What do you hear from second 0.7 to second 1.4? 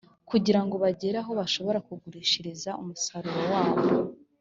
bagere aho